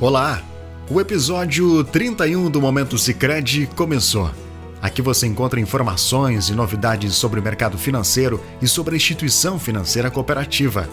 Olá! 0.00 0.40
O 0.88 1.00
episódio 1.00 1.82
31 1.82 2.48
do 2.48 2.60
Momento 2.60 2.96
Sicredi 2.96 3.68
começou. 3.74 4.30
Aqui 4.80 5.02
você 5.02 5.26
encontra 5.26 5.58
informações 5.58 6.48
e 6.48 6.52
novidades 6.52 7.16
sobre 7.16 7.40
o 7.40 7.42
mercado 7.42 7.76
financeiro 7.76 8.40
e 8.62 8.68
sobre 8.68 8.94
a 8.94 8.96
instituição 8.96 9.58
financeira 9.58 10.08
cooperativa. 10.08 10.88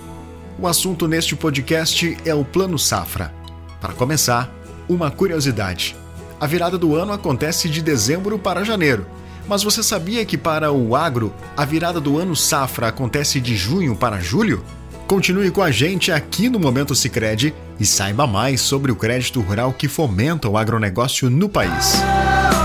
O 0.57 0.65
assunto 0.65 1.07
neste 1.07 1.35
podcast 1.35 2.17
é 2.26 2.33
o 2.33 2.44
Plano 2.44 2.79
Safra. 2.79 3.31
Para 3.79 3.94
começar, 3.94 4.51
uma 4.89 5.12
curiosidade. 5.12 5.96
A 6.40 6.47
virada 6.47 6.76
do 6.76 6.96
ano 6.96 7.13
acontece 7.13 7.69
de 7.69 7.83
dezembro 7.83 8.40
para 8.40 8.65
janeiro. 8.65 9.06
Mas 9.47 9.62
você 9.62 9.83
sabia 9.83 10.26
que 10.26 10.35
para 10.35 10.72
o 10.72 10.96
agro, 10.96 11.31
a 11.56 11.63
virada 11.63 12.01
do 12.01 12.17
ano 12.17 12.35
safra 12.35 12.87
acontece 12.87 13.40
de 13.40 13.56
junho 13.56 13.96
para 13.96 14.19
julho? 14.19 14.65
Continue 15.08 15.51
com 15.51 15.62
a 15.62 15.69
gente 15.69 16.12
aqui 16.12 16.49
no 16.49 16.59
Momento 16.59 16.95
Sicredi 16.95 17.53
e 17.80 17.85
saiba 17.85 18.26
mais 18.26 18.59
sobre 18.59 18.91
o 18.91 18.95
crédito 18.95 19.39
rural 19.39 19.71
que 19.71 19.88
fomenta 19.88 20.49
o 20.49 20.57
agronegócio 20.57 21.29
no 21.29 21.48
país. 21.48 22.02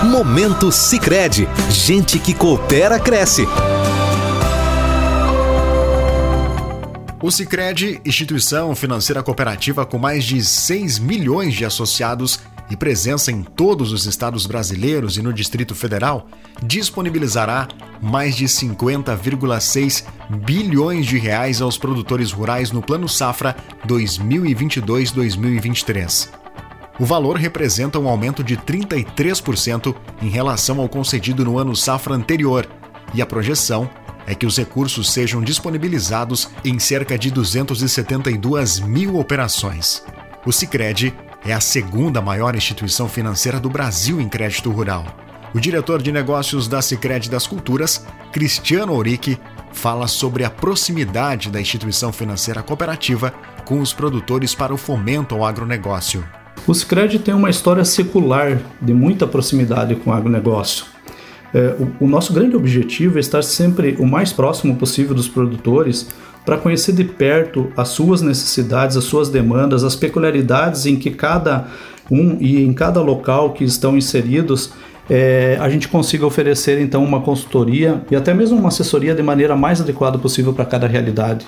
Momento 0.03 0.71
Sicredi, 0.71 1.47
gente 1.69 2.17
que 2.17 2.33
coopera 2.33 2.99
cresce. 2.99 3.45
O 7.21 7.29
Sicredi, 7.29 8.01
instituição 8.03 8.75
financeira 8.75 9.21
cooperativa 9.21 9.85
com 9.85 9.99
mais 9.99 10.23
de 10.23 10.43
6 10.43 10.97
milhões 10.97 11.53
de 11.53 11.63
associados 11.63 12.39
e 12.71 12.75
presença 12.77 13.31
em 13.33 13.43
todos 13.43 13.91
os 13.91 14.05
estados 14.05 14.45
brasileiros 14.45 15.17
e 15.17 15.21
no 15.21 15.33
Distrito 15.33 15.75
Federal, 15.75 16.25
disponibilizará 16.63 17.67
mais 18.01 18.33
de 18.33 18.45
50,6 18.45 20.05
bilhões 20.29 21.05
de 21.05 21.17
reais 21.17 21.61
aos 21.61 21.77
produtores 21.77 22.31
rurais 22.31 22.71
no 22.71 22.81
Plano 22.81 23.09
Safra 23.09 23.57
2022-2023. 23.85 26.29
O 26.97 27.05
valor 27.05 27.35
representa 27.35 27.99
um 27.99 28.07
aumento 28.07 28.41
de 28.41 28.55
33% 28.55 29.93
em 30.21 30.29
relação 30.29 30.79
ao 30.79 30.87
concedido 30.87 31.43
no 31.43 31.57
ano 31.57 31.75
safra 31.75 32.15
anterior, 32.15 32.65
e 33.13 33.21
a 33.21 33.25
projeção 33.25 33.89
é 34.25 34.33
que 34.33 34.45
os 34.45 34.55
recursos 34.55 35.11
sejam 35.11 35.41
disponibilizados 35.41 36.47
em 36.63 36.79
cerca 36.79 37.17
de 37.17 37.31
272 37.31 38.79
mil 38.79 39.19
operações. 39.19 40.01
O 40.45 40.53
Sicredi 40.53 41.13
é 41.45 41.53
a 41.53 41.59
segunda 41.59 42.21
maior 42.21 42.55
instituição 42.55 43.09
financeira 43.09 43.59
do 43.59 43.69
Brasil 43.69 44.21
em 44.21 44.29
crédito 44.29 44.69
rural. 44.69 45.05
O 45.53 45.59
diretor 45.59 46.01
de 46.01 46.11
negócios 46.11 46.67
da 46.67 46.81
Sicredi 46.81 47.29
das 47.29 47.45
Culturas, 47.47 48.05
Cristiano 48.31 48.93
Auric, 48.93 49.37
fala 49.73 50.07
sobre 50.07 50.43
a 50.43 50.49
proximidade 50.49 51.49
da 51.49 51.59
instituição 51.59 52.13
financeira 52.13 52.61
cooperativa 52.61 53.33
com 53.65 53.79
os 53.79 53.91
produtores 53.91 54.53
para 54.53 54.73
o 54.73 54.77
fomento 54.77 55.35
ao 55.35 55.45
agronegócio. 55.45 56.23
O 56.67 56.73
Sicredi 56.73 57.19
tem 57.19 57.33
uma 57.33 57.49
história 57.49 57.83
secular 57.83 58.61
de 58.81 58.93
muita 58.93 59.25
proximidade 59.25 59.95
com 59.95 60.11
o 60.11 60.13
agronegócio. 60.13 60.85
É, 61.53 61.75
o, 61.99 62.05
o 62.05 62.07
nosso 62.07 62.31
grande 62.31 62.55
objetivo 62.55 63.17
é 63.17 63.19
estar 63.19 63.43
sempre 63.43 63.95
o 63.99 64.05
mais 64.05 64.31
próximo 64.31 64.75
possível 64.75 65.13
dos 65.13 65.27
produtores 65.27 66.07
para 66.45 66.57
conhecer 66.57 66.93
de 66.93 67.03
perto 67.03 67.71
as 67.77 67.89
suas 67.89 68.21
necessidades, 68.21 68.97
as 68.97 69.03
suas 69.03 69.29
demandas, 69.29 69.83
as 69.83 69.95
peculiaridades 69.95 70.85
em 70.85 70.95
que 70.95 71.11
cada 71.11 71.67
um 72.09 72.37
e 72.39 72.63
em 72.63 72.73
cada 72.73 73.01
local 73.01 73.53
que 73.53 73.63
estão 73.63 73.97
inseridos 73.97 74.73
é, 75.09 75.57
a 75.59 75.69
gente 75.69 75.87
consiga 75.87 76.25
oferecer 76.25 76.79
então 76.79 77.03
uma 77.03 77.21
consultoria 77.21 78.01
e 78.09 78.15
até 78.15 78.33
mesmo 78.33 78.57
uma 78.57 78.69
assessoria 78.69 79.13
de 79.13 79.21
maneira 79.21 79.55
mais 79.55 79.81
adequada 79.81 80.17
possível 80.17 80.53
para 80.53 80.65
cada 80.65 80.87
realidade. 80.87 81.45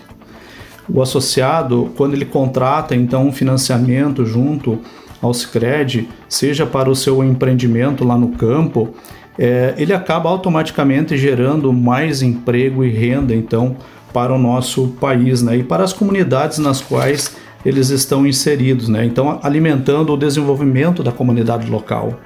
O 0.89 1.02
associado, 1.02 1.91
quando 1.95 2.13
ele 2.13 2.25
contrata 2.25 2.94
então 2.94 3.28
um 3.28 3.31
financiamento 3.31 4.25
junto 4.25 4.80
ao 5.22 5.33
Sicredi, 5.33 6.09
seja 6.28 6.66
para 6.66 6.89
o 6.89 6.95
seu 6.95 7.23
empreendimento 7.23 8.03
lá 8.03 8.17
no 8.17 8.30
campo, 8.30 8.94
é, 9.39 9.73
ele 9.78 9.94
acaba 9.94 10.30
automaticamente 10.30 11.18
gerando 11.18 11.72
mais 11.72 12.22
emprego 12.22 12.84
e 12.84 12.89
renda 12.89 13.34
então 13.34 13.78
para 14.13 14.34
o 14.34 14.38
nosso 14.38 14.90
país 15.00 15.41
né, 15.41 15.57
e 15.57 15.63
para 15.63 15.84
as 15.84 15.91
comunidades 15.91 16.59
nas 16.59 16.79
quais 16.79 17.35
eles 17.66 17.90
estão 17.90 18.28
inseridos, 18.28 18.88
né, 18.88 19.03
então 19.06 19.40
alimentando 19.41 20.13
o 20.13 20.18
desenvolvimento 20.18 21.01
da 21.01 21.12
comunidade 21.12 21.69
local. 21.69 22.19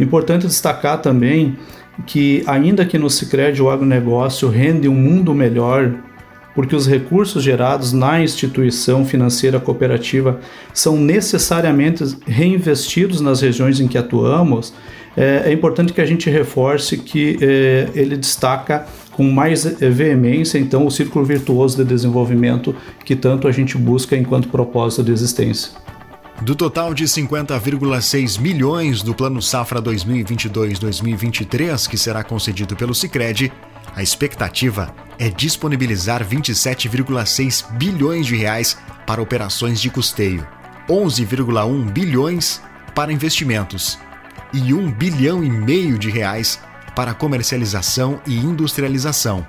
Importante 0.00 0.46
destacar 0.46 1.00
também 1.00 1.56
que, 2.06 2.42
ainda 2.46 2.84
que 2.84 2.98
no 2.98 3.08
Cicred 3.08 3.62
o 3.62 3.70
agronegócio 3.70 4.48
rende 4.48 4.88
um 4.88 4.94
mundo 4.94 5.34
melhor, 5.34 5.94
porque 6.54 6.74
os 6.74 6.86
recursos 6.86 7.42
gerados 7.42 7.92
na 7.92 8.20
instituição 8.20 9.04
financeira 9.04 9.60
cooperativa 9.60 10.40
são 10.72 10.96
necessariamente 10.96 12.04
reinvestidos 12.26 13.20
nas 13.20 13.40
regiões 13.40 13.80
em 13.80 13.86
que 13.86 13.96
atuamos, 13.96 14.74
é, 15.16 15.42
é 15.46 15.52
importante 15.52 15.92
que 15.92 16.00
a 16.00 16.06
gente 16.06 16.28
reforce 16.30 16.96
que 16.96 17.38
é, 17.40 17.88
ele 17.94 18.16
destaca 18.16 18.86
com 19.12 19.30
mais 19.30 19.64
veemência 19.64 20.58
então 20.58 20.86
o 20.86 20.90
círculo 20.90 21.24
virtuoso 21.24 21.76
de 21.76 21.84
desenvolvimento 21.84 22.74
que 23.04 23.14
tanto 23.14 23.46
a 23.46 23.52
gente 23.52 23.76
busca 23.76 24.16
enquanto 24.16 24.48
propósito 24.48 25.04
de 25.04 25.12
existência. 25.12 25.70
Do 26.40 26.56
total 26.56 26.92
de 26.92 27.04
50,6 27.04 28.40
milhões 28.40 29.02
do 29.02 29.14
Plano 29.14 29.40
Safra 29.40 29.80
2022-2023 29.82 31.88
que 31.88 31.96
será 31.96 32.24
concedido 32.24 32.74
pelo 32.74 32.94
Sicredi, 32.94 33.52
a 33.94 34.02
expectativa 34.02 34.92
é 35.18 35.28
disponibilizar 35.28 36.26
27,6 36.26 37.70
bilhões 37.76 38.26
de 38.26 38.34
reais 38.34 38.76
para 39.06 39.22
operações 39.22 39.80
de 39.80 39.90
custeio, 39.90 40.44
11,1 40.88 41.92
bilhões 41.92 42.60
para 42.94 43.12
investimentos 43.12 43.98
e 44.52 44.74
1 44.74 44.90
bilhão 44.92 45.44
e 45.44 45.50
meio 45.50 45.98
de 45.98 46.10
reais 46.10 46.58
para 46.94 47.14
comercialização 47.14 48.20
e 48.26 48.36
industrialização. 48.36 49.46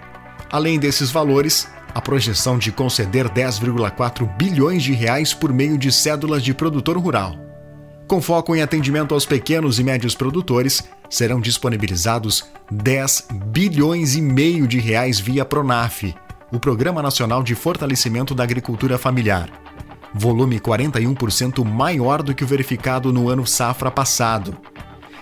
Além 0.51 0.79
desses 0.79 1.11
valores, 1.11 1.67
a 1.93 2.01
projeção 2.01 2.57
de 2.57 2.71
conceder 2.71 3.29
10,4 3.29 4.25
bilhões 4.37 4.83
de 4.83 4.93
reais 4.93 5.33
por 5.33 5.53
meio 5.53 5.77
de 5.77 5.91
cédulas 5.91 6.43
de 6.43 6.53
produtor 6.53 6.97
rural. 6.97 7.37
Com 8.07 8.21
foco 8.21 8.55
em 8.55 8.61
atendimento 8.61 9.13
aos 9.13 9.25
pequenos 9.25 9.79
e 9.79 9.83
médios 9.83 10.13
produtores, 10.13 10.83
serão 11.09 11.39
disponibilizados 11.39 12.45
10 12.71 13.27
bilhões 13.45 14.15
e 14.15 14.21
meio 14.21 14.67
de 14.67 14.79
reais 14.79 15.19
via 15.19 15.45
Pronaf, 15.45 16.13
o 16.51 16.59
Programa 16.59 17.01
Nacional 17.01 17.41
de 17.41 17.55
Fortalecimento 17.55 18.35
da 18.35 18.43
Agricultura 18.43 18.97
Familiar. 18.97 19.49
Volume 20.13 20.59
41% 20.59 21.65
maior 21.65 22.21
do 22.21 22.35
que 22.35 22.43
o 22.43 22.47
verificado 22.47 23.11
no 23.11 23.29
ano 23.29 23.47
safra 23.47 23.89
passado. 23.89 24.55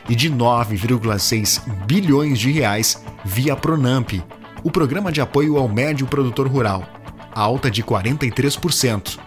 E 0.10 0.16
de 0.16 0.30
9,6 0.30 1.62
bilhões 1.86 2.40
de 2.40 2.52
reais 2.52 3.04
via 3.24 3.56
Pronamp, 3.56 4.14
o 4.64 4.72
Programa 4.72 5.12
de 5.12 5.22
Apoio 5.22 5.58
ao 5.58 5.68
Médio 5.68 6.06
Produtor 6.06 6.48
Rural, 6.48 6.84
alta 7.34 7.70
de 7.70 7.84
43%. 7.84 9.20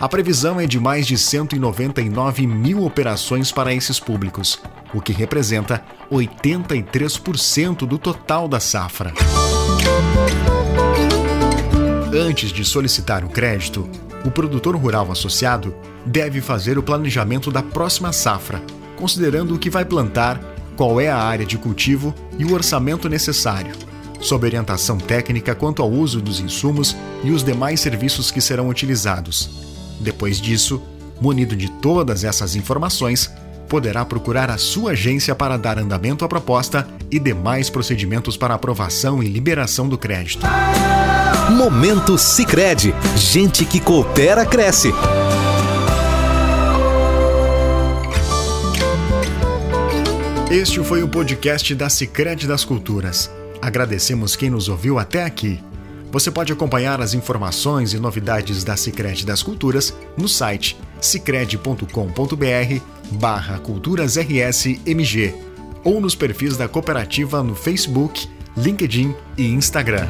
A 0.00 0.08
previsão 0.08 0.60
é 0.60 0.66
de 0.66 0.78
mais 0.78 1.06
de 1.06 1.18
199 1.18 2.46
mil 2.46 2.84
operações 2.84 3.50
para 3.50 3.74
esses 3.74 3.98
públicos, 3.98 4.60
o 4.94 5.00
que 5.00 5.12
representa 5.12 5.82
83% 6.10 7.78
do 7.86 7.98
total 7.98 8.46
da 8.46 8.60
safra. 8.60 9.12
Antes 12.14 12.52
de 12.52 12.64
solicitar 12.64 13.24
o 13.24 13.28
crédito, 13.28 13.88
o 14.24 14.30
produtor 14.30 14.76
rural 14.76 15.10
associado 15.10 15.74
deve 16.06 16.40
fazer 16.40 16.78
o 16.78 16.82
planejamento 16.82 17.50
da 17.50 17.62
próxima 17.62 18.12
safra, 18.12 18.62
considerando 18.98 19.54
o 19.54 19.58
que 19.58 19.70
vai 19.70 19.84
plantar, 19.84 20.40
qual 20.76 21.00
é 21.00 21.08
a 21.08 21.16
área 21.16 21.46
de 21.46 21.56
cultivo 21.56 22.14
e 22.38 22.44
o 22.44 22.52
orçamento 22.52 23.08
necessário 23.08 23.72
sob 24.20 24.46
orientação 24.46 24.98
técnica 24.98 25.54
quanto 25.54 25.82
ao 25.82 25.90
uso 25.90 26.20
dos 26.20 26.40
insumos 26.40 26.96
e 27.22 27.30
os 27.30 27.42
demais 27.42 27.80
serviços 27.80 28.30
que 28.30 28.40
serão 28.40 28.68
utilizados. 28.68 29.48
Depois 30.00 30.40
disso, 30.40 30.82
munido 31.20 31.56
de 31.56 31.70
todas 31.70 32.24
essas 32.24 32.54
informações, 32.54 33.30
poderá 33.68 34.04
procurar 34.04 34.50
a 34.50 34.56
sua 34.56 34.92
agência 34.92 35.34
para 35.34 35.56
dar 35.56 35.78
andamento 35.78 36.24
à 36.24 36.28
proposta 36.28 36.86
e 37.10 37.18
demais 37.18 37.68
procedimentos 37.68 38.36
para 38.36 38.54
aprovação 38.54 39.22
e 39.22 39.28
liberação 39.28 39.88
do 39.88 39.98
crédito. 39.98 40.46
Momento 41.50 42.16
Sicredi, 42.18 42.94
gente 43.16 43.64
que 43.64 43.80
coopera 43.80 44.44
cresce. 44.44 44.92
Este 50.50 50.82
foi 50.82 51.02
o 51.02 51.08
podcast 51.08 51.74
da 51.74 51.90
Sicredi 51.90 52.46
das 52.46 52.64
Culturas. 52.64 53.30
Agradecemos 53.60 54.34
quem 54.34 54.48
nos 54.48 54.66
ouviu 54.70 54.98
até 54.98 55.22
aqui. 55.24 55.62
Você 56.10 56.30
pode 56.30 56.50
acompanhar 56.50 57.02
as 57.02 57.12
informações 57.12 57.92
e 57.92 57.98
novidades 57.98 58.64
da 58.64 58.74
Sicredi 58.74 59.26
das 59.26 59.42
Culturas 59.42 59.94
no 60.16 60.26
site 60.26 60.78
sicredi.com.br 61.02 62.80
barra 63.12 63.58
culturasrsmg 63.58 65.34
ou 65.84 66.00
nos 66.00 66.14
perfis 66.14 66.56
da 66.56 66.66
cooperativa 66.66 67.42
no 67.42 67.54
Facebook, 67.54 68.26
LinkedIn 68.56 69.14
e 69.36 69.48
Instagram. 69.48 70.08